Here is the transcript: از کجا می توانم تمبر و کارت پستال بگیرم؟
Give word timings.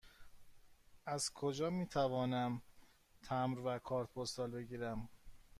از 1.05 1.33
کجا 1.33 1.69
می 1.69 1.87
توانم 1.87 2.61
تمبر 3.23 3.75
و 3.75 3.79
کارت 3.79 4.13
پستال 4.13 4.51
بگیرم؟ 4.51 5.09